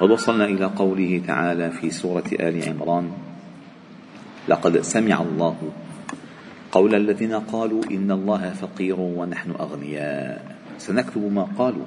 قد 0.00 0.10
وصلنا 0.10 0.44
إلى 0.44 0.64
قوله 0.64 1.22
تعالى 1.26 1.70
في 1.70 1.90
سورة 1.90 2.24
آل 2.32 2.68
عمران 2.68 3.10
لقد 4.48 4.80
سمع 4.80 5.22
الله 5.22 5.56
قول 6.72 6.94
الذين 6.94 7.34
قالوا 7.34 7.82
إن 7.90 8.10
الله 8.10 8.50
فقير 8.50 9.00
ونحن 9.00 9.50
أغنياء. 9.50 10.56
سنكتب 10.78 11.32
ما 11.32 11.42
قالوا 11.58 11.86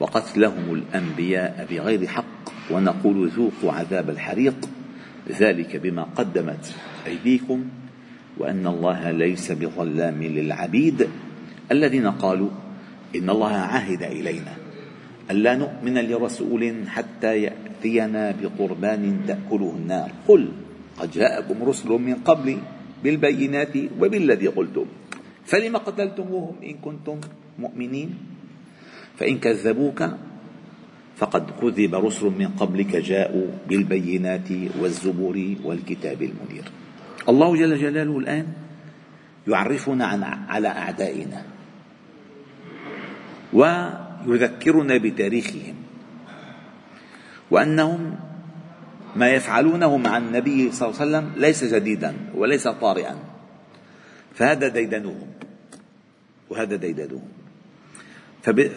وقتلهم 0.00 0.74
الأنبياء 0.74 1.66
بغير 1.70 2.06
حق 2.06 2.24
ونقول 2.70 3.28
ذوقوا 3.28 3.72
عذاب 3.72 4.10
الحريق. 4.10 4.56
ذلك 5.40 5.76
بما 5.76 6.02
قدمت 6.02 6.74
أيديكم 7.06 7.64
وأن 8.38 8.66
الله 8.66 9.10
ليس 9.10 9.52
بظلام 9.52 10.22
للعبيد. 10.22 11.08
الذين 11.72 12.06
قالوا 12.10 12.50
إن 13.16 13.30
الله 13.30 13.52
عهد 13.52 14.02
إلينا. 14.02 14.65
ألا 15.26 15.58
نؤمن 15.58 15.96
لرسول 16.06 16.62
حتى 16.86 17.32
يأتينا 17.42 18.34
بقربان 18.38 19.02
تأكله 19.26 19.72
النار. 19.76 20.10
قل 20.28 20.42
قد 20.98 21.08
جاءكم 21.10 21.56
رسل 21.62 21.90
من 21.90 22.14
قبل 22.22 22.58
بالبينات 23.02 23.74
وبالذي 24.00 24.48
قلتم. 24.48 24.86
فلم 25.46 25.74
قتلتموهم 25.76 26.56
إن 26.62 26.74
كنتم 26.78 27.18
مؤمنين؟ 27.58 28.08
فإن 29.18 29.38
كذبوك 29.38 30.00
فقد 31.16 31.44
كذب 31.58 31.94
رسل 31.94 32.26
من 32.26 32.48
قبلك 32.58 32.96
جاءوا 32.96 33.46
بالبينات 33.68 34.50
والزبور 34.78 35.36
والكتاب 35.64 36.20
المنير. 36.22 36.66
الله 37.28 37.48
جل 37.56 37.72
جلاله 37.78 38.18
الآن 38.18 38.46
يعرفنا 39.48 40.04
عن 40.06 40.22
على 40.22 40.68
أعدائنا. 40.68 41.40
ويذكرنا 44.26 44.96
بتاريخهم 44.96 45.74
وأنهم 47.50 48.14
ما 49.16 49.28
يفعلونه 49.30 49.96
مع 49.96 50.16
النبي 50.16 50.72
صلى 50.72 50.88
الله 50.88 51.00
عليه 51.00 51.10
وسلم 51.10 51.32
ليس 51.36 51.64
جديدا 51.64 52.14
وليس 52.34 52.68
طارئا. 52.68 53.16
فهذا 54.34 54.68
ديدنهم 54.68 55.28
وهذا 56.50 56.76
ديدنهم 56.76 57.28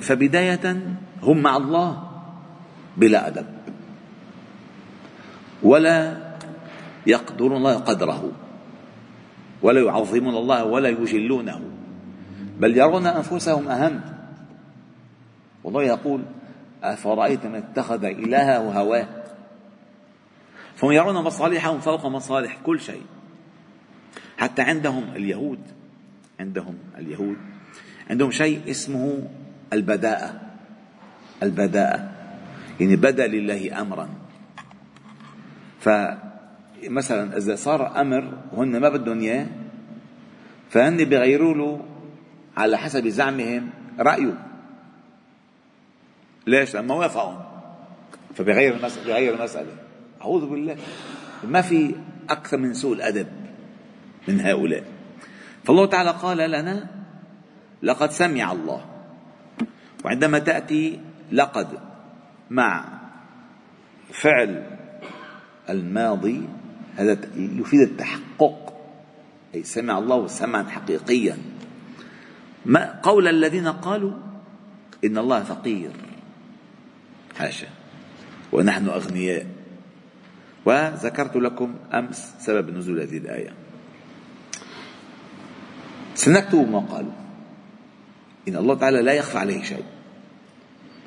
فبداية 0.02 0.66
هم 1.22 1.38
مع 1.38 1.58
الله 1.58 2.04
بلا 2.98 3.28
أدب 3.28 3.46
ولا 5.64 6.18
يقدرون 7.08 7.58
الله 7.58 7.76
قدره 7.76 8.32
ولا 9.62 9.82
يعظمون 9.82 10.36
الله 10.36 10.64
ولا 10.64 10.90
يجلونه 10.90 11.62
بل 12.60 12.78
يرون 12.78 13.06
أنفسهم 13.06 13.68
أهم. 13.68 14.02
والله 15.64 15.84
يقول 15.84 16.22
أفرأيت 16.84 17.46
من 17.46 17.56
اتخذ 17.56 18.04
إلهه 18.04 18.80
هواه؟ 18.80 19.08
فهم 20.76 20.92
يرون 20.92 21.16
مصالحهم 21.16 21.80
فوق 21.80 22.06
مصالح 22.06 22.58
كل 22.66 22.80
شيء. 22.80 23.04
حتى 24.38 24.62
عندهم 24.62 25.04
اليهود 25.16 25.60
عندهم 26.40 26.76
اليهود 26.98 27.38
عندهم 28.10 28.32
شيء 28.32 28.62
اسمه 28.70 29.28
البداءة. 29.74 30.42
البداءة 31.44 32.12
يعني 32.80 32.96
بدا 32.96 33.28
لله 33.28 33.82
امرا. 33.82 34.10
فمثلا 35.80 37.38
إذا 37.38 37.56
صار 37.56 38.02
أمر 38.02 38.38
وهن 38.54 38.78
ما 38.78 38.90
بدهم 38.90 39.20
إياه 39.20 39.48
فهن 40.70 40.98
بيغيروا 40.98 41.54
له 41.54 41.86
على 42.58 42.78
حسب 42.78 43.08
زعمهم 43.08 43.70
رأيه. 44.00 44.49
ليش؟ 46.50 46.76
لما 46.76 46.96
وافقهم 46.96 47.42
فبغير 48.36 48.76
المسألة 48.76 49.06
بغير 49.06 49.34
المسألة. 49.34 49.72
أعوذ 50.22 50.50
بالله. 50.50 50.78
ما 51.44 51.62
في 51.62 51.96
أكثر 52.30 52.58
من 52.58 52.74
سوء 52.74 52.94
الأدب 52.94 53.28
من 54.28 54.40
هؤلاء. 54.42 54.84
فالله 55.64 55.86
تعالى 55.86 56.10
قال 56.10 56.38
لنا 56.38 56.88
لقد 57.84 58.12
سمع 58.12 58.52
الله. 58.52 58.86
وعندما 60.06 60.40
تأتي 60.40 61.00
لقد 61.32 61.68
مع 62.50 62.86
فعل 64.12 64.78
الماضي 65.70 66.42
هذا 66.96 67.18
يفيد 67.36 67.82
التحقق. 67.82 68.74
أي 69.56 69.64
سمع 69.64 69.98
الله 69.98 70.28
سمعا 70.28 70.64
حقيقيا. 70.64 71.38
ما 72.66 73.00
قول 73.04 73.28
الذين 73.28 73.68
قالوا 73.68 74.14
إن 75.06 75.18
الله 75.18 75.44
فقير. 75.44 76.09
حاشا. 77.40 77.68
ونحن 78.52 78.88
أغنياء. 78.90 79.48
وذكرت 80.66 81.36
لكم 81.36 81.76
أمس 81.94 82.34
سبب 82.40 82.78
نزول 82.78 83.00
هذه 83.00 83.18
الآية. 83.18 83.54
سنكتب 86.16 86.72
ما 86.72 86.80
قالوا. 86.80 87.12
إن 88.48 88.56
الله 88.56 88.76
تعالى 88.76 89.02
لا 89.02 89.14
يخفى 89.14 89.38
عليه 89.38 89.64
شيء. 89.64 89.84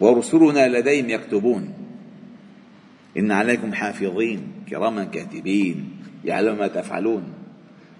ورسلنا 0.00 0.69
لديهم 0.69 1.10
يكتبون. 1.10 1.72
إن 3.16 3.32
عليكم 3.32 3.72
حافظين 3.72 4.53
كراما 4.70 5.04
كاتبين 5.04 5.91
يعلم 6.25 6.59
ما 6.59 6.66
تفعلون. 6.66 7.25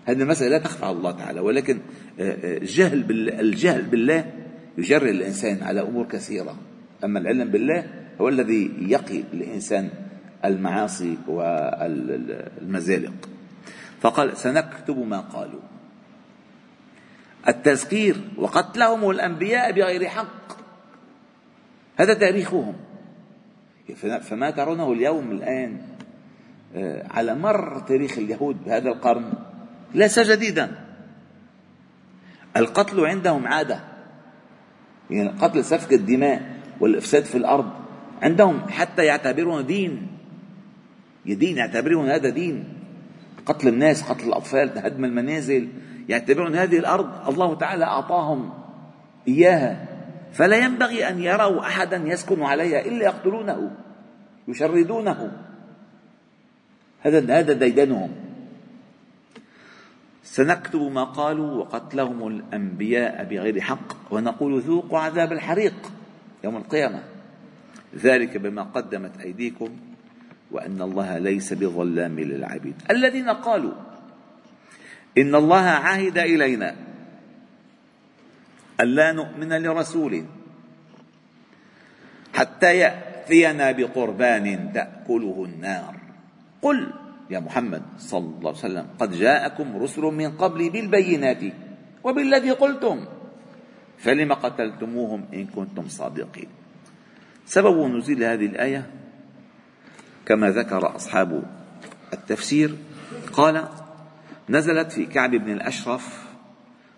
هذه 0.05 0.23
المسألة 0.23 0.49
لا 0.49 0.59
تخفى 0.59 0.85
على 0.85 0.97
الله 0.97 1.11
تعالى 1.11 1.41
ولكن 1.41 1.79
الجهل 2.19 3.03
بالله, 3.03 3.41
الجهل 3.41 3.83
بالله 3.83 4.33
يجري 4.79 5.11
الإنسان 5.11 5.63
على 5.63 5.81
أمور 5.81 6.07
كثيرة. 6.07 6.57
أما 7.05 7.19
العلم 7.19 7.51
بالله 7.51 8.02
هو 8.21 8.29
الذي 8.29 8.71
يقي 8.81 9.21
الإنسان 9.33 9.91
المعاصي 10.45 11.19
والمزالق 11.29 13.13
فقال 14.01 14.37
سنكتب 14.37 14.99
ما 14.99 15.21
قالوا. 15.21 15.61
التذكير 17.49 18.17
وقتلهم 18.37 19.11
الأنبياء 19.11 19.73
بغير 19.73 20.09
حق. 20.09 20.59
هذا 21.97 22.15
تاريخهم. 22.15 22.75
فما 24.21 24.51
ترونه 24.51 24.93
اليوم 24.93 25.31
الآن 25.31 25.81
آه، 26.77 27.07
على 27.11 27.35
مر 27.35 27.79
تاريخ 27.79 28.19
اليهود 28.19 28.65
بهذا 28.65 28.89
القرن 28.89 29.33
ليس 29.95 30.19
جديدا. 30.19 30.85
القتل 32.57 33.07
عندهم 33.07 33.47
عادة. 33.47 33.81
يعني 35.11 35.29
قتل 35.29 35.65
سفك 35.65 35.93
الدماء 35.93 36.43
والإفساد 36.81 37.25
في 37.25 37.35
الأرض. 37.35 37.82
عندهم 38.23 38.61
حتى 38.69 39.05
يعتبرون 39.05 39.67
دين. 39.67 40.07
دين 41.27 41.57
يعتبرون 41.57 42.09
هذا 42.09 42.29
دين. 42.29 42.65
قتل 43.47 43.69
الناس 43.69 44.03
قتل 44.03 44.29
الأطفال 44.29 44.79
هدم 44.79 45.05
المنازل 45.05 45.69
يعتبرون 46.09 46.57
هذه 46.57 46.79
الأرض. 46.79 47.29
الله 47.29 47.55
تعالى 47.55 47.85
أعطاهم 47.85 48.51
إياها. 49.29 49.87
فلا 50.33 50.57
ينبغي 50.57 51.09
أن 51.09 51.23
يروا 51.23 51.61
أحدا 51.61 51.97
يسكن 51.97 52.43
عليها 52.43 52.81
إلا 52.87 53.05
يقتلونه 53.05 53.71
يشردونه. 54.49 55.33
هذا 57.03 57.39
هذا 57.39 57.53
ديدنهم. 57.53 58.11
سنكتب 60.25 60.81
ما 60.81 61.05
قالوا 61.05 61.51
وقتلهم 61.51 62.29
الأنبياء 62.29 63.25
بغير 63.25 63.61
حق 63.61 64.13
ونقول 64.13 64.61
ذوقوا 64.61 64.99
عذاب 64.99 65.33
الحريق 65.33 65.75
يوم 66.45 66.57
القيامة. 66.57 67.12
ذلك 67.97 68.37
بما 68.37 68.63
قدمت 68.63 69.21
أيديكم 69.21 69.71
وأن 70.51 70.83
الله 70.83 71.19
ليس 71.19 71.53
بظلام 71.53 72.21
للعبيد. 72.21 72.75
الذين 72.91 73.29
قالوا 73.29 73.73
إن 75.19 75.35
الله 75.35 75.67
عهد 75.67 76.19
إلينا 76.19 76.77
ألا 78.81 79.13
نؤمن 79.13 79.53
لرسول 79.53 80.25
حتى 82.35 82.77
يأتينا 82.77 83.73
بقربان 83.73 84.73
تأكله 84.73 85.45
النار. 85.45 85.95
قل 86.63 86.93
يا 87.31 87.41
محمد 87.41 87.83
صلى 87.99 88.29
الله 88.39 88.51
عليه 88.51 88.67
وسلم 88.69 88.87
قد 88.99 89.11
جاءكم 89.13 89.77
رسل 89.77 90.03
من 90.03 90.37
قبل 90.37 90.71
بالبينات 90.71 91.43
وبالذي 92.05 92.51
قلتم 92.51 92.97
فلم 93.99 94.33
قتلتموهم 94.33 95.21
إن 95.35 95.47
كنتم 95.47 95.89
صادقين؟ 95.89 96.62
سبب 97.47 97.97
نزول 97.97 98.25
هذه 98.25 98.47
الآية 98.47 98.91
كما 100.27 100.51
ذكر 100.51 100.97
أصحاب 100.97 101.43
التفسير 102.13 102.77
قال 103.33 103.69
نزلت 104.49 104.93
في 104.93 105.07
كعب 105.07 105.31
بن 105.31 105.53
الأشرف 105.53 106.23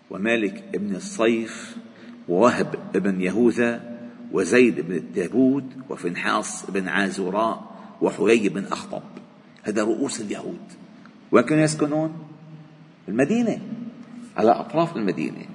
ومالك 0.09 0.63
بن 0.73 0.95
الصيف 0.95 1.77
ووهب 2.29 2.75
بن 2.93 3.21
يهوذا 3.21 3.97
وزيد 4.31 4.79
بن 4.79 4.95
التابود 4.95 5.73
وفنحاص 5.89 6.71
بن 6.71 6.87
عازوراء 6.87 7.75
وحيي 8.01 8.49
بن 8.49 8.65
أخطب. 8.65 9.03
هذا 9.63 9.83
رؤوس 9.83 10.21
اليهود. 10.21 10.61
وين 11.31 11.43
كانوا 11.43 11.63
يسكنون؟ 11.63 12.13
المدينة 13.07 13.59
على 14.37 14.51
أطراف 14.51 14.95
المدينة. 14.95 15.45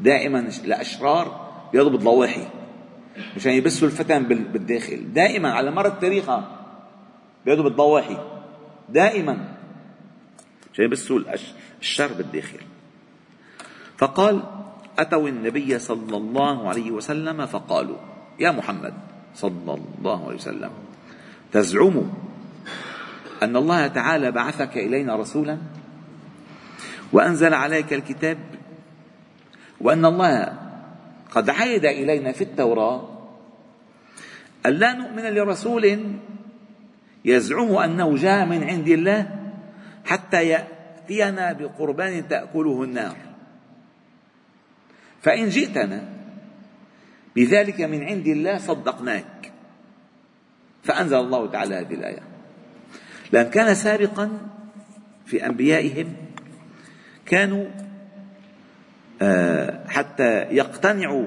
دائما 0.00 0.48
الأشرار 0.64 1.50
بيضربوا 1.72 1.98
ضواحي 1.98 2.46
مشان 3.36 3.52
يبثوا 3.52 3.88
الفتن 3.88 4.22
بالداخل. 4.24 5.12
دائما 5.12 5.52
على 5.52 5.70
مر 5.70 5.86
التاريخ 5.86 6.30
بيضربوا 7.46 7.70
بالضواحي 7.70 8.18
دائما. 8.88 9.54
مشان 10.72 10.84
يبثوا 10.84 11.20
الشر 11.80 12.12
بالداخل. 12.12 12.60
فقال 13.98 14.42
أتوا 14.98 15.28
النبي 15.28 15.78
صلى 15.78 16.16
الله 16.16 16.68
عليه 16.68 16.90
وسلم 16.90 17.46
فقالوا 17.46 17.96
يا 18.40 18.50
محمد 18.50 18.94
صلى 19.34 19.78
الله 19.98 20.26
عليه 20.26 20.36
وسلم 20.36 20.70
تزعم 21.52 22.10
أن 23.42 23.56
الله 23.56 23.86
تعالى 23.86 24.30
بعثك 24.30 24.76
إلينا 24.76 25.16
رسولا؟ 25.16 25.58
وأنزل 27.12 27.54
عليك 27.54 27.92
الكتاب؟ 27.92 28.38
وأن 29.80 30.04
الله 30.04 30.63
قد 31.34 31.50
عهد 31.50 31.84
إلينا 31.84 32.32
في 32.32 32.44
التوراة 32.44 33.08
أن 34.66 34.72
لا 34.72 34.92
نؤمن 34.92 35.22
لرسول 35.22 36.14
يزعم 37.24 37.76
أنه 37.76 38.16
جاء 38.16 38.46
من 38.46 38.64
عند 38.64 38.88
الله 38.88 39.50
حتى 40.04 40.48
يأتينا 40.48 41.52
بقربان 41.52 42.28
تأكله 42.28 42.82
النار. 42.82 43.16
فإن 45.22 45.48
جئتنا 45.48 46.08
بذلك 47.36 47.80
من 47.80 48.04
عند 48.04 48.26
الله 48.26 48.58
صدقناك. 48.58 49.52
فأنزل 50.82 51.16
الله 51.16 51.50
تعالى 51.50 51.74
هذه 51.74 51.94
الآية. 51.94 52.22
لأن 53.32 53.50
كان 53.50 53.74
سابقا 53.74 54.30
في 55.26 55.46
أنبيائهم 55.46 56.16
كانوا 57.26 57.66
حتى 59.88 60.42
يقتنعوا 60.42 61.26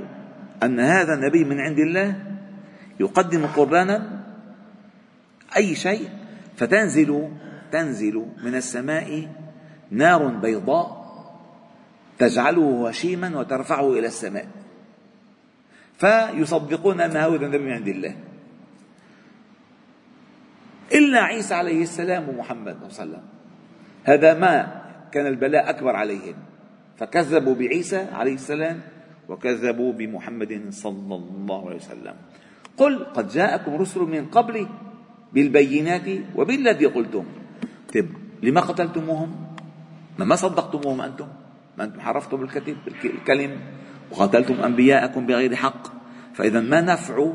أن 0.64 0.80
هذا 0.80 1.14
النبي 1.14 1.44
من 1.44 1.60
عند 1.60 1.80
الله 1.80 2.16
يقدم 3.00 3.46
قربانا 3.46 4.24
أي 5.58 5.76
شيء 5.76 6.10
فتنزل 6.58 7.30
تنزل 7.72 8.26
من 8.44 8.56
السماء 8.56 9.28
نار 9.92 10.28
بيضاء 10.28 11.08
تجعله 12.20 12.90
هشيما 12.90 13.40
وترفعه 13.40 13.94
إلى 13.94 14.08
السماء. 14.08 14.48
فيصدقون 15.98 17.02
أن 17.02 17.18
هذا 17.18 17.36
النبي 17.36 17.58
من 17.58 17.72
عند 17.72 17.88
الله. 17.88 18.16
إلا 20.94 21.24
عيسى 21.24 21.54
عليه 21.54 21.82
السلام 21.84 22.30
ومحمد 22.30 22.78
صلى 22.78 22.84
الله 22.84 23.00
عليه 23.00 23.12
وسلم. 23.12 23.24
هذا 24.04 24.34
ما 24.34 24.82
كان 25.12 25.28
البلاء 25.28 25.70
أكبر 25.70 25.96
عليهم. 25.96 26.36
فكذبوا 26.98 27.56
بعيسى 27.56 27.98
عليه 28.14 28.34
السلام 28.34 28.82
وكذبوا 29.30 29.94
بمحمد 29.94 30.62
صلى 30.70 31.16
الله 31.16 31.60
عليه 31.68 31.76
وسلم. 31.76 32.16
قل 32.78 32.94
قد 33.14 33.28
جاءكم 33.30 33.72
رسل 33.76 34.02
من 34.02 34.26
قبلي 34.26 34.68
بالبينات 35.34 36.08
وبالذي 36.36 36.86
قلتم. 36.86 37.26
طيب 37.94 38.08
لما 38.44 38.62
قتلتموهم؟ 38.62 39.30
ما 40.20 40.36
صدقتموهم 40.36 41.02
أنتم؟ 41.02 41.28
ما 41.78 41.84
أنتم 41.84 42.00
حرفتم 42.00 42.44
الكتب 42.44 42.78
الكلم 43.06 43.52
وقتلتم 44.12 44.54
أنبياءكم 44.54 45.22
بغير 45.26 45.56
حق؟ 45.56 45.84
فإذا 46.34 46.62
ما 46.62 46.82
نفع 46.82 47.34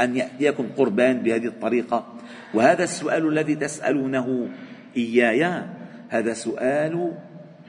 أن 0.00 0.16
يأتيكم 0.16 0.66
قربان 0.76 1.22
بهذه 1.22 1.46
الطريقة؟ 1.46 2.06
وهذا 2.54 2.84
السؤال 2.84 3.28
الذي 3.28 3.54
تسألونه 3.54 4.48
إياي 4.96 5.62
هذا 6.08 6.32
سؤال 6.32 7.12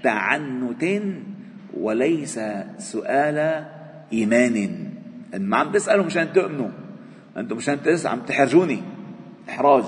تعنت 0.03 0.83
وليس 1.73 2.39
سؤال 2.77 3.37
إيمان. 4.13 4.55
ما 5.39 5.57
عم 5.57 5.71
تسألوا 5.71 6.05
مشان 6.05 6.33
تؤمنوا. 6.33 6.69
أنتم 7.37 7.57
مشان 7.57 7.77
عم 8.05 8.19
تحرجوني. 8.19 8.79
إحراج. 9.49 9.83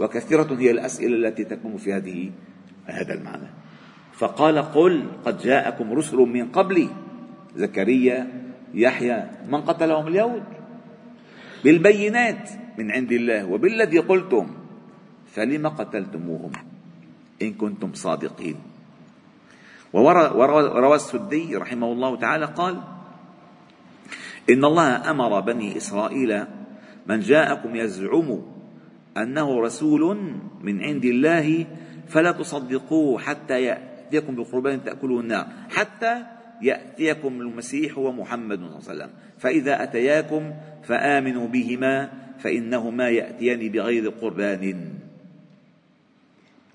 وكثيرة 0.00 0.56
هي 0.58 0.70
الأسئلة 0.70 1.28
التي 1.28 1.44
تكون 1.44 1.76
في 1.76 1.92
هذه 1.92 2.30
هذا 2.86 3.14
المعنى. 3.14 3.50
فقال 4.12 4.58
قل 4.58 5.02
قد 5.24 5.38
جاءكم 5.38 5.92
رسل 5.92 6.16
من 6.16 6.48
قبلي 6.52 6.88
زكريا 7.56 8.26
يحيى 8.74 9.24
من 9.48 9.60
قتلهم 9.60 10.06
اليهود؟ 10.08 10.42
بالبينات 11.64 12.50
من 12.78 12.90
عند 12.90 13.12
الله 13.12 13.46
وبالذي 13.46 13.98
قلتم. 13.98 14.46
فلم 15.34 15.66
قتلتموهم 15.66 16.52
إن 17.42 17.52
كنتم 17.52 17.90
صادقين؟ 17.94 18.73
وروى 19.94 20.94
السدي 20.94 21.56
رحمه 21.56 21.92
الله 21.92 22.16
تعالى 22.16 22.46
قال 22.46 22.80
إن 24.50 24.64
الله 24.64 25.10
أمر 25.10 25.40
بني 25.40 25.76
إسرائيل 25.76 26.44
من 27.06 27.20
جاءكم 27.20 27.76
يزعم 27.76 28.42
أنه 29.16 29.60
رسول 29.60 30.18
من 30.60 30.82
عند 30.82 31.04
الله 31.04 31.66
فلا 32.08 32.32
تصدقوه 32.32 33.18
حتى 33.18 33.62
يأتيكم 33.62 34.34
بقربان 34.34 34.84
تأكله 34.84 35.20
النار 35.20 35.46
حتى 35.70 36.22
يأتيكم 36.62 37.40
المسيح 37.40 37.98
ومحمد 37.98 38.58
صلى 38.58 38.66
الله 38.66 38.88
عليه 38.88 38.94
وسلم 38.94 39.10
فإذا 39.38 39.82
أتياكم 39.82 40.52
فآمنوا 40.82 41.48
بهما 41.48 42.12
فإنهما 42.38 43.08
يأتيان 43.08 43.68
بغير 43.68 44.10
قربان. 44.10 44.94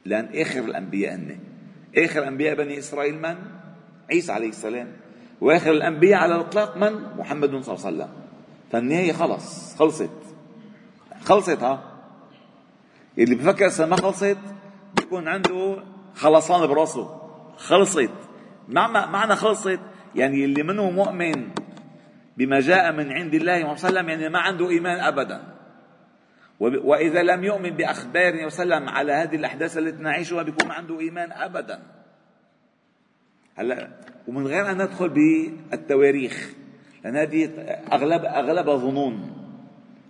لأن 0.05 0.29
آخر 0.35 0.59
الأنبياء 0.59 1.15
هن 1.15 1.48
آخر 1.97 2.27
أنبياء 2.27 2.55
بني 2.55 2.79
إسرائيل 2.79 3.21
من؟ 3.21 3.35
عيسى 4.11 4.31
عليه 4.31 4.49
السلام. 4.49 4.87
وآخر 5.41 5.71
الأنبياء 5.71 6.19
على 6.19 6.35
الإطلاق 6.35 6.77
من؟ 6.77 7.17
محمد 7.17 7.49
صلى 7.49 7.75
الله 7.75 7.85
عليه 7.85 7.97
وسلم. 7.97 8.09
فالنهاية 8.71 9.13
خلص 9.13 9.75
خلصت. 9.75 10.09
خلصت 11.21 11.63
ها؟ 11.63 11.83
اللي 13.17 13.35
بفكر 13.35 13.85
ما 13.85 13.95
خلصت 13.95 14.37
بيكون 14.95 15.27
عنده 15.27 15.83
خلصان 16.15 16.67
براسه. 16.67 17.21
خلصت. 17.57 18.11
معنى 18.67 19.35
خلصت 19.35 19.79
يعني 20.15 20.45
اللي 20.45 20.63
منه 20.63 20.91
مؤمن 20.91 21.49
بما 22.37 22.59
جاء 22.59 22.91
من 22.91 23.11
عند 23.11 23.33
الله 23.33 23.71
وسلم 23.71 24.09
يعني 24.09 24.29
ما 24.29 24.39
عنده 24.39 24.69
إيمان 24.69 24.99
أبدا. 24.99 25.58
وإذا 26.59 27.23
لم 27.23 27.43
يؤمن 27.43 27.69
بأخبار 27.69 28.33
النبي 28.33 28.49
صلى 28.49 28.63
الله 28.63 28.75
عليه 28.75 28.85
وسلم 28.85 28.89
على 28.97 29.11
هذه 29.13 29.35
الأحداث 29.35 29.77
التي 29.77 30.03
نعيشها 30.03 30.43
بيكون 30.43 30.71
عنده 30.71 30.99
إيمان 30.99 31.31
أبدا. 31.31 31.79
هلا 33.55 33.89
ومن 34.27 34.47
غير 34.47 34.71
أن 34.71 34.81
ندخل 34.81 35.09
بالتواريخ 35.09 36.53
لأن 37.03 37.15
هذه 37.15 37.45
أغلب 37.91 38.25
أغلبها 38.25 38.75
ظنون 38.75 39.31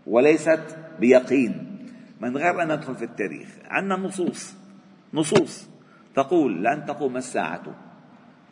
وليست 0.08 0.78
بيقين. 1.00 1.66
من 2.22 2.38
غير 2.38 2.64
أن 2.64 2.72
ندخل 2.72 2.96
في 2.96 3.06
التاريخ 3.06 3.48
عندنا 3.66 3.96
نصوص 3.96 4.54
نصوص 5.14 5.70
تقول 6.16 6.64
لن 6.64 6.86
تقوم 6.86 7.18
الساعة 7.18 7.64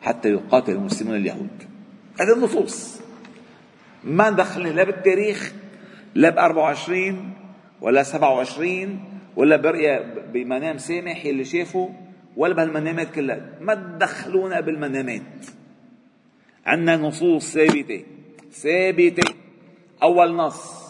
حتى 0.02 0.28
يقاتل 0.28 0.72
المسلمون 0.72 1.16
اليهود. 1.16 1.62
هذه 2.20 2.36
النصوص. 2.36 3.00
ما 4.04 4.30
دخلني 4.30 4.72
لا 4.72 4.84
بالتاريخ 4.84 5.52
لا 6.14 6.30
ب 6.30 6.38
24 6.38 7.37
ولا 7.80 8.02
27 8.02 9.04
ولا 9.36 9.56
برؤية 9.56 10.14
بمنام 10.32 10.78
سامح 10.78 11.24
اللي 11.24 11.44
شافه 11.44 11.94
ولا 12.36 12.54
بهالمنامات 12.54 13.14
كلها. 13.14 13.40
ما 13.60 13.74
تدخلونا 13.74 14.60
بالمنامات. 14.60 15.46
عندنا 16.66 16.96
نصوص 16.96 17.52
ثابتة. 17.52 18.04
ثابتة. 18.52 19.34
أول 20.02 20.36
نص. 20.36 20.88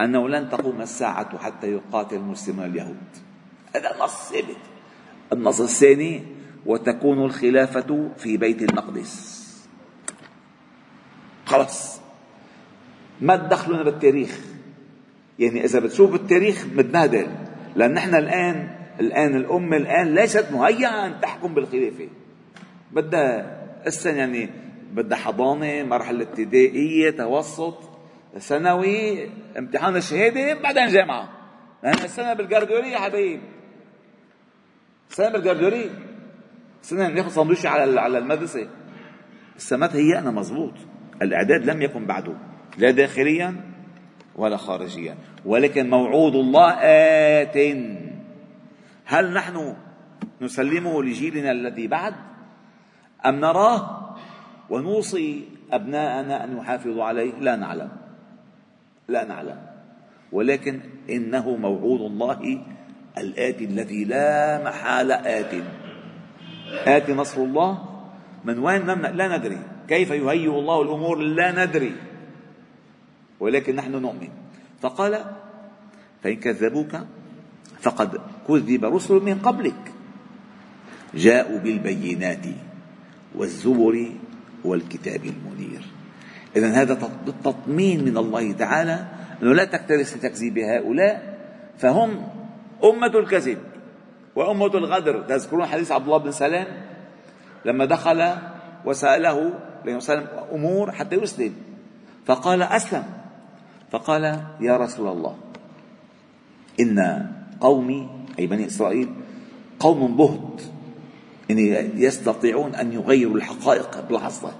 أنه 0.00 0.28
لن 0.28 0.48
تقوم 0.48 0.80
الساعة 0.80 1.38
حتى 1.38 1.72
يقاتل 1.72 2.16
المسلمون 2.16 2.64
اليهود. 2.64 2.96
هذا 3.76 3.96
نص 4.00 4.32
ثابت. 4.32 4.56
النص 5.32 5.60
الثاني 5.60 6.22
وتكون 6.66 7.24
الخلافة 7.24 8.10
في 8.16 8.36
بيت 8.36 8.62
المقدس. 8.62 9.36
خلص 11.46 12.00
ما 13.20 13.36
تدخلونا 13.36 13.82
بالتاريخ. 13.82 14.55
يعني 15.38 15.64
إذا 15.64 15.80
بتشوف 15.80 16.14
التاريخ 16.14 16.66
متبهدل 16.74 17.26
لأن 17.76 17.94
نحن 17.94 18.14
الآن 18.14 18.76
الآن 19.00 19.36
الأمة 19.36 19.76
الآن 19.76 20.14
ليست 20.14 20.52
مهيئة 20.52 21.06
أن 21.06 21.20
تحكم 21.20 21.54
بالخلافة. 21.54 22.08
بدها 22.92 23.56
هسه 23.86 24.10
يعني 24.10 24.50
بدها 24.92 25.18
حضانة 25.18 25.82
مرحلة 25.82 26.22
ابتدائية 26.22 27.10
توسط 27.10 27.78
ثانوي 28.38 29.28
امتحان 29.58 29.96
الشهادة 29.96 30.54
بعدين 30.54 30.88
جامعة. 30.88 31.28
أنا 31.84 32.04
السنة 32.04 32.34
بالجردوري 32.34 32.90
يا 32.90 32.98
حبيب. 32.98 33.40
السنة 35.10 35.28
بالجردوري 35.28 35.90
السنة 36.82 37.08
ناخذ 37.08 37.30
سندويشة 37.30 37.68
على 37.68 38.00
على 38.00 38.18
المدرسة. 38.18 38.68
السمات 39.56 39.96
هيئنا 39.96 40.30
مزبوط 40.30 40.74
الإعداد 41.22 41.70
لم 41.70 41.82
يكن 41.82 42.06
بعده. 42.06 42.32
لا 42.78 42.90
داخليا 42.90 43.75
ولا 44.36 44.56
خارجيا 44.56 45.16
ولكن 45.44 45.90
موعود 45.90 46.34
الله 46.34 46.70
آت. 46.72 47.56
هل 49.04 49.32
نحن 49.32 49.74
نسلمه 50.40 51.02
لجيلنا 51.02 51.50
الذي 51.50 51.86
بعد؟ 51.86 52.14
أم 53.26 53.40
نراه 53.40 54.14
ونوصي 54.70 55.48
أبناءنا 55.72 56.44
أن 56.44 56.56
يحافظوا 56.56 57.04
عليه؟ 57.04 57.32
لا 57.40 57.56
نعلم. 57.56 57.88
لا 59.08 59.24
نعلم. 59.24 59.58
ولكن 60.32 60.80
إنه 61.10 61.56
موعود 61.56 62.00
الله 62.00 62.58
الآتي 63.18 63.64
الذي 63.64 64.04
لا 64.04 64.64
محالة 64.64 65.14
آت. 65.14 65.54
آتي 66.86 67.12
نصر 67.14 67.40
الله؟ 67.40 67.78
من 68.44 68.58
وين 68.58 68.86
لا 68.86 69.38
ندري. 69.38 69.58
كيف 69.88 70.10
يهيئ 70.10 70.50
الله 70.50 70.82
الأمور؟ 70.82 71.18
لا 71.18 71.64
ندري. 71.64 71.92
ولكن 73.40 73.76
نحن 73.76 73.92
نؤمن. 73.92 74.28
فقال 74.82 75.24
فإن 76.22 76.36
كذبوك 76.36 76.92
فقد 77.80 78.20
كذب 78.48 78.84
رسل 78.84 79.14
من 79.14 79.38
قبلك. 79.38 79.92
جاءوا 81.14 81.58
بالبينات 81.58 82.46
والزبر 83.34 84.12
والكتاب 84.64 85.20
المنير. 85.24 85.82
إذا 86.56 86.68
هذا 86.68 86.94
تطمين 87.44 88.04
من 88.04 88.16
الله 88.16 88.52
تعالى 88.52 89.06
أنه 89.42 89.52
لا 89.52 89.64
تكترث 89.64 90.16
لتكذيب 90.16 90.58
هؤلاء 90.58 91.38
فهم 91.78 92.28
أمة 92.84 93.18
الكذب 93.18 93.58
وأمة 94.36 94.74
الغدر. 94.74 95.22
تذكرون 95.22 95.66
حديث 95.66 95.92
عبد 95.92 96.04
الله 96.04 96.18
بن 96.18 96.30
سلام؟ 96.30 96.66
لما 97.64 97.84
دخل 97.84 98.34
وسأله 98.84 99.52
لأنه 99.84 100.00
أمور 100.52 100.92
حتى 100.92 101.16
يسلم. 101.16 101.52
فقال 102.26 102.62
أسلم. 102.62 103.04
فقال 103.90 104.24
يا 104.60 104.76
رسول 104.76 105.08
الله 105.08 105.36
إن 106.80 107.26
قومي 107.60 108.08
أي 108.38 108.46
بني 108.46 108.66
إسرائيل 108.66 109.08
قوم 109.80 110.16
بهت 110.16 110.62
إن 111.50 111.58
يستطيعون 111.94 112.74
أن 112.74 112.92
يغيروا 112.92 113.36
الحقائق 113.36 114.08
بلحظة 114.08 114.52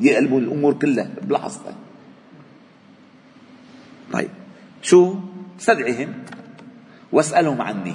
يقلبوا 0.00 0.40
الأمور 0.40 0.74
كلها 0.74 1.10
بلحظة 1.22 1.74
طيب 4.12 4.30
شو؟ 4.82 5.14
استدعهم 5.60 6.14
واسألهم 7.12 7.62
عني. 7.62 7.94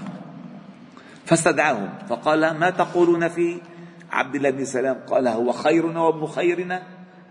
فاستدعاهم 1.25 1.89
فقال 2.09 2.57
ما 2.57 2.69
تقولون 2.69 3.27
في 3.27 3.57
عبد 4.11 4.35
الله 4.35 4.49
بن 4.49 4.65
سلام؟ 4.65 4.97
قال 5.07 5.27
هو 5.27 5.51
خيرنا 5.51 6.01
وابن 6.01 6.25
خيرنا 6.25 6.83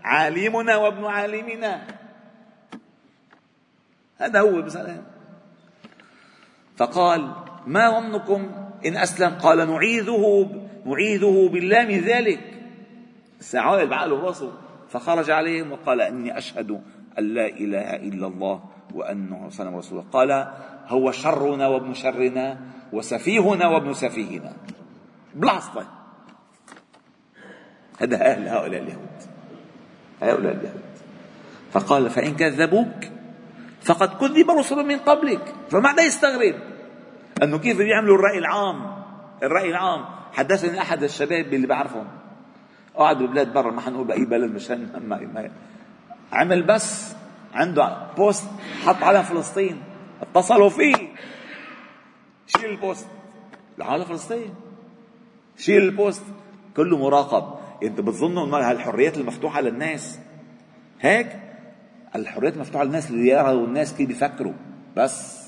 عالمنا 0.03 0.77
وابن 0.77 1.05
عالمنا. 1.05 1.81
هذا 4.21 4.39
هو 4.39 4.61
بسلام 4.61 5.03
فقال 6.77 7.31
ما 7.67 7.99
ظنكم 7.99 8.51
إن 8.85 8.97
أسلم؟ 8.97 9.29
قال 9.29 9.57
نعيذه 9.57 10.49
نعيذه 10.85 11.49
بالله 11.53 11.85
من 11.85 11.99
ذلك. 11.99 12.39
سعال 13.39 13.87
بعقله 13.87 14.19
راسه 14.21 14.51
فخرج 14.89 15.29
عليهم 15.29 15.71
وقال 15.71 16.01
إني 16.01 16.37
أشهد 16.37 16.71
أن 17.19 17.23
لا 17.33 17.47
إله 17.47 17.95
إلا 17.95 18.27
الله 18.27 18.63
وأنه 18.93 19.49
صلى 19.49 19.77
رسول 19.77 19.99
الله 19.99 20.11
قال 20.11 20.31
هو 20.87 21.11
شرنا 21.11 21.67
وابن 21.67 21.93
شرنا 21.93 22.59
وسفيهنا 22.93 23.67
وابن 23.67 23.93
سفيهنا. 23.93 24.53
بلحظة 25.35 25.87
هذا 27.99 28.15
أهل 28.31 28.47
هؤلاء 28.47 28.81
اليهود. 28.81 29.17
هؤلاء 30.21 30.53
اليهود. 30.53 30.81
فقال 31.71 32.09
فإن 32.09 32.35
كذبوك 32.35 33.10
فقد 33.81 34.13
كذب 34.13 34.51
رسل 34.51 34.85
من 34.85 34.99
قبلك 34.99 35.55
فما 35.69 36.01
يستغرب؟ 36.01 36.55
أنه 37.43 37.57
كيف 37.57 37.77
بيعملوا 37.77 38.15
الرأي 38.15 38.37
العام؟ 38.37 39.03
الرأي 39.43 39.69
العام. 39.69 40.05
حدثني 40.33 40.81
أحد 40.81 41.03
الشباب 41.03 41.53
اللي 41.53 41.67
بعرفهم. 41.67 42.07
قاعد 42.95 43.17
ببلاد 43.23 43.53
برا 43.53 43.71
ما 43.71 43.81
حنقول 43.81 44.07
بأي 44.07 44.25
بلد 44.25 44.55
مشان 44.55 44.89
ما, 45.07 45.51
عمل 46.33 46.63
بس 46.63 47.15
عنده 47.53 48.07
post 48.17 48.47
حط 48.85 49.03
على 49.03 49.23
فلسطين. 49.23 49.83
اتصلوا 50.21 50.69
فيه. 50.69 50.95
شيل 52.47 52.69
ال 52.69 52.75
post. 52.75 53.07
على 53.79 54.05
فلسطين. 54.05 54.53
شيل 55.57 55.83
ال 55.83 55.90
post. 55.90 56.23
كله 56.75 56.97
مراقب. 56.97 57.59
انت 57.83 58.01
بتظنوا 58.01 58.45
إنه 58.45 58.57
هالحريات 58.57 59.17
المفتوحة 59.17 59.61
للناس. 59.61 60.19
هيك؟ 61.01 61.50
الحريات 62.15 62.57
مفتوحة 62.57 62.83
للناس 62.83 63.11
اللي 63.11 63.29
يروا 63.29 63.67
الناس 63.67 63.93
كيف 63.93 64.07
بيفكروا. 64.07 64.53
بس 64.97 65.41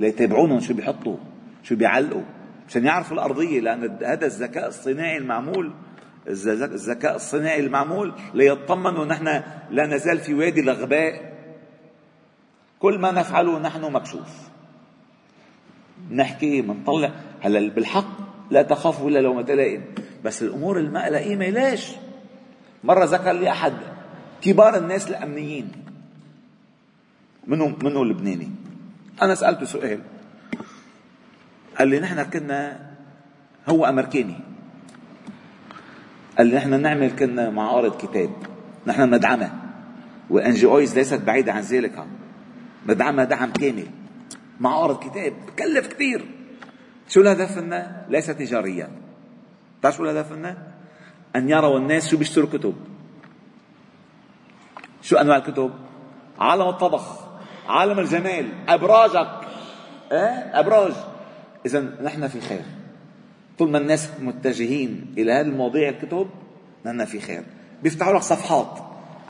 ليتابعونهم 0.00 0.60
شو 0.60 0.74
بيحطوا 0.74 1.16
شو 1.62 1.76
بيعلقوا. 1.76 2.22
عشان 2.68 2.86
يعرفوا 2.86 3.14
الأرضية 3.14 3.60
لأن 3.60 3.98
هذا 4.04 4.26
الذكاء 4.26 4.68
الصناعي 4.68 5.16
المعمول 5.16 5.72
الذكاء 6.26 7.16
الصناعي 7.16 7.60
المعمول 7.60 8.14
ليطمنوا 8.34 9.04
نحن 9.04 9.42
لا 9.70 9.86
نزال 9.86 10.18
في 10.18 10.34
وادي 10.34 10.60
الغباء 10.60 11.32
كل 12.78 12.98
ما 12.98 13.10
نفعله 13.10 13.58
نحن 13.58 13.92
مكشوف. 13.92 14.28
نحكي 16.10 16.62
منطلع. 16.62 17.10
هلا 17.40 17.70
بالحق 17.70 18.08
لا 18.50 18.62
تخافوا 18.62 19.10
إلا 19.10 19.18
لو 19.18 19.40
لائم 19.40 19.82
بس 20.24 20.42
الأمور 20.42 20.78
الما 20.78 21.10
لئيمه 21.10 21.48
ليش؟ 21.48 21.92
مرة 22.84 23.04
ذكر 23.04 23.32
لي 23.32 23.50
أحد 23.50 23.72
كبار 24.40 24.76
الناس 24.76 25.08
الأمنيين. 25.08 25.81
منهم 27.46 27.78
منه 27.82 28.04
لبناني؟ 28.04 28.50
أنا 29.22 29.34
سألته 29.34 29.66
سؤال. 29.66 30.00
قال 31.78 31.88
لي 31.88 32.00
نحن 32.00 32.22
كنا 32.22 32.90
هو 33.68 33.84
أمريكاني. 33.84 34.36
قال 36.38 36.46
لي 36.46 36.56
نحن 36.56 36.80
نعمل 36.80 37.10
كنا 37.10 37.50
معارض 37.50 37.96
كتاب. 37.96 38.30
نحن 38.86 39.14
ندعمها 39.14 39.52
وNGOs 40.30 40.98
ليست 40.98 41.20
بعيدة 41.20 41.52
عن 41.52 41.60
ذلك. 41.60 42.06
ندعمها 42.88 43.24
دعم 43.24 43.52
كامل. 43.52 43.86
معارض 44.60 44.98
كتاب. 44.98 45.32
بكلف 45.46 45.86
كثير. 45.86 46.26
شو 47.08 47.20
الهدف 47.20 47.58
منا؟ 47.58 48.06
ليس 48.08 48.26
تجاريا 48.26 48.90
بتعرف 49.80 49.96
شو 49.96 50.04
الهدف 50.04 50.32
منا؟ 50.32 50.58
أن 51.36 51.48
يروا 51.48 51.78
الناس 51.78 52.08
شو 52.08 52.16
بيشتروا 52.16 52.48
كتب. 52.48 52.74
شو 55.02 55.16
أنواع 55.16 55.36
الكتب؟ 55.36 55.70
عالم 56.38 56.68
الطبخ. 56.68 57.21
عالم 57.72 57.98
الجمال. 57.98 58.48
أبراجك. 58.68 59.28
إيه؟ 60.12 60.60
أبراج. 60.60 60.92
إذا 61.66 61.80
نحن 61.80 62.28
في 62.28 62.40
خير. 62.40 62.62
طول 63.58 63.70
ما 63.70 63.78
الناس 63.78 64.10
متجهين 64.20 65.14
إلى 65.18 65.32
هذه 65.32 65.46
المواضيع 65.46 65.88
الكتب 65.88 66.28
نحن 66.86 67.04
في 67.04 67.20
خير. 67.20 67.42
بيفتحوا 67.82 68.12
لك 68.12 68.22
صفحات. 68.22 68.78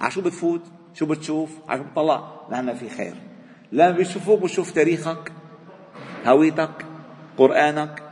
على 0.01 0.11
شو 0.11 0.21
بتفوت؟ 0.21 0.61
شو 0.95 1.07
بتشوف؟ 1.07 1.51
على 1.69 1.79
شو 1.79 1.85
بتطلع؟ 1.85 2.23
نحن 2.51 2.75
في 2.75 2.89
خير. 2.89 3.15
لا 3.73 3.91
بيشوفوك 3.91 4.41
بشوف 4.41 4.71
تاريخك 4.71 5.33
هويتك 6.27 6.87
قرآنك 7.39 8.03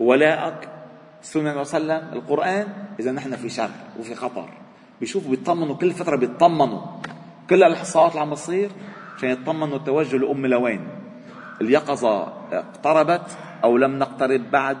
ولائك 0.00 0.68
سنة 1.22 1.60
وسلم 1.60 2.08
القرآن. 2.12 2.66
إذا 3.00 3.12
نحن 3.12 3.36
في 3.36 3.48
شر 3.48 3.70
وفي 3.98 4.14
خطر. 4.14 4.48
بيشوفوا 5.00 5.30
بيطمنوا. 5.30 5.76
كل 5.76 5.92
فترة 5.92 6.16
بيطمنوا. 6.16 6.80
كل 7.50 7.62
الإحصاءات 7.62 8.10
اللي 8.10 8.20
عم 8.20 8.34
تصير 8.34 8.70
عشان 9.22 9.30
يطمنوا 9.30 9.76
التوجه 9.76 10.16
لأم 10.16 10.46
لوين 10.46 10.88
اليقظة 11.60 12.22
اقتربت 12.52 13.38
أو 13.64 13.76
لم 13.76 13.98
نقترب 13.98 14.50
بعد؟ 14.50 14.78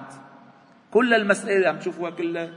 كل 0.90 1.14
المسألة 1.14 1.56
اللي 1.56 1.68
عم 1.68 1.78
تشوفوها 1.78 2.10
كلها 2.10 2.50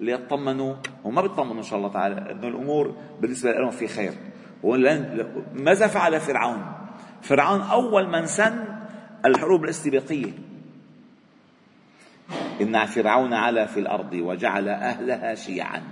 ليطمنوا 0.00 0.74
وما 1.04 1.22
بيطمنوا 1.22 1.58
إن 1.58 1.62
شاء 1.62 1.78
الله 1.78 1.92
تعالى 1.92 2.30
أنه 2.30 2.48
الأمور 2.48 2.96
بالنسبة 3.20 3.52
لهم 3.52 3.70
في 3.70 3.88
خير. 3.88 4.12
ماذا 5.54 5.86
فعل 5.86 6.20
فرعون. 6.20 6.62
فرعون 7.22 7.60
أول 7.60 8.08
من 8.08 8.26
سن 8.26 8.64
الحروب 9.24 9.64
الاستباقية. 9.64 10.32
إن 12.60 12.86
فرعون 12.86 13.34
علا 13.34 13.66
في 13.66 13.80
الأرض 13.80 14.12
وجعل 14.12 14.68
أهلها 14.68 15.34
شيعا. 15.34 15.82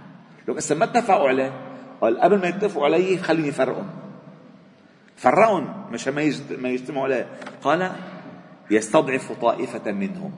لو 0.48 0.56
ما 0.70 0.84
اتفقوا 0.84 1.28
عليه 1.28 1.52
قال 2.00 2.20
قبل 2.20 2.38
ما 2.38 2.48
يتفقوا 2.48 2.84
عليه 2.84 3.18
خليني 3.18 3.48
يفرقهم 3.48 4.09
فرقهم 5.20 5.92
مش 5.92 6.08
ما 6.08 6.68
يجتمعوا 6.68 7.04
عليه. 7.04 7.26
قال 7.62 7.92
يستضعف 8.70 9.32
طائفة 9.32 9.92
منهم. 9.92 10.32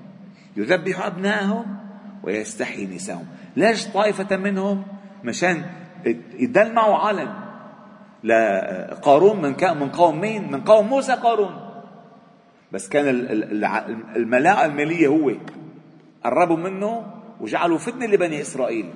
يذبح 0.56 1.06
أبنائهم 1.06 1.76
ويستحيي 2.22 2.86
نساءهم. 2.86 3.26
ليش 3.56 3.86
طائفة 3.86 4.36
منهم؟ 4.36 4.84
مشان 5.24 5.64
يدلمعوا 6.34 6.96
عالم. 6.96 7.34
لقارون 8.24 9.42
من 9.42 9.54
من 9.80 9.88
قوم 9.90 10.20
مين؟ 10.20 10.52
من 10.52 10.60
قوم 10.60 10.86
موسى 10.86 11.12
قارون. 11.12 11.54
بس 12.72 12.88
كان 12.88 13.08
الملاءة 14.16 14.66
المالية 14.66 15.06
هو. 15.06 15.32
قربوا 16.24 16.56
منه 16.56 17.06
وجعلوا 17.40 17.78
فتنة 17.78 18.06
لبني 18.06 18.40
إسرائيل. 18.40 18.90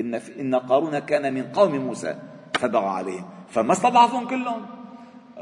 إن, 0.00 0.14
إن 0.14 0.54
قارون 0.54 0.98
كان 0.98 1.34
من 1.34 1.42
قوم 1.42 1.78
موسى 1.78 2.14
فبغى 2.54 2.86
عليهم. 2.86 3.24
فما 3.48 3.72
استضعفهم 3.72 4.26
كلهم. 4.28 4.73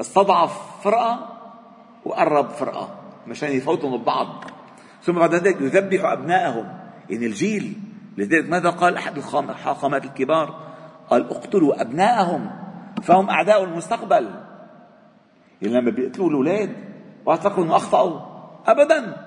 استضعف 0.03 0.83
فرقة 0.83 1.39
وقرب 2.05 2.49
فرقة 2.49 2.95
مشان 3.27 3.51
يفوتوا 3.51 3.97
ببعض 3.97 4.43
ثم 5.01 5.13
بعد 5.13 5.35
ذلك 5.35 5.61
يذبح 5.61 6.05
أبنائهم. 6.05 6.77
يعني 7.09 7.25
الجيل 7.25 7.73
لذلك 8.17 8.49
ماذا 8.49 8.69
قال 8.69 8.95
أحد 8.95 9.17
الحاخامات 9.17 10.05
الكبار؟ 10.05 10.73
قال 11.09 11.29
اقتلوا 11.29 11.81
أبنائهم 11.81 12.51
فهم 13.03 13.29
أعداء 13.29 13.63
المستقبل. 13.63 14.29
يعني 15.61 15.73
لما 15.79 15.91
بيقتلوا 15.91 16.29
الأولاد 16.29 16.75
واعتقدوا 17.25 17.63
أنه 17.63 17.75
أخطأوا. 17.75 18.19
أبدا 18.67 19.17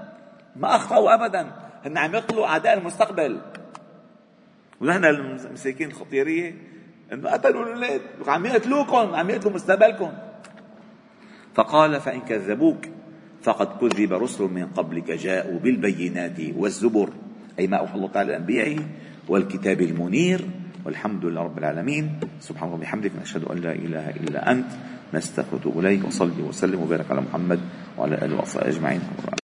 ما 0.57 0.77
أخطأوا 0.77 1.15
أبدا. 1.15 1.53
هن 1.85 1.99
عم 1.99 2.15
يقتلوا 2.15 2.47
أعداء 2.47 2.79
المستقبل. 2.79 3.41
ونحن 4.81 5.05
المساكين 5.05 5.89
الخطيرية 5.89 6.55
إنه 7.13 7.31
قتلوا 7.31 7.63
الأولاد. 7.63 8.01
عم 8.27 8.47
يقتلوكم 8.47 9.15
عم 9.15 9.31
يقتلوا 9.31 9.53
مستقبلكم. 9.53 10.13
فقال 11.57 12.01
فإن 12.01 12.21
كذبوك 12.21 12.85
فقد 13.43 13.69
كذب 13.81 14.13
رسل 14.13 14.45
من 14.45 14.67
قبلك 14.77 15.11
جاءوا 15.11 15.59
بالبينات 15.59 16.37
والزبر. 16.57 17.09
أي 17.59 17.67
ما 17.67 17.77
أوحى 17.77 17.95
الله 17.95 18.09
تعالى 18.09 18.33
لأنبيائه 18.33 18.79
والكتاب 19.29 19.81
المنير. 19.81 20.41
والحمد 20.85 21.25
لله 21.25 21.43
رب 21.43 21.59
العالمين. 21.59 22.21
سبحان 22.41 22.69
الله 22.69 22.79
وبحمدك 22.79 23.13
نشهد 23.23 23.45
أن 23.49 23.57
لا 23.57 23.73
إله 23.73 24.11
إلا 24.11 24.53
أنت. 24.53 24.71
نستغفرك 25.15 25.67
إليك. 25.67 26.05
وصلي 26.05 26.43
وسلم 26.43 26.83
وبارك 26.83 27.11
على 27.11 27.21
محمد 27.21 27.61
وعلى 27.99 28.15
آله 28.15 28.37
وصحبه 28.37 28.69
أجمعين. 28.69 29.01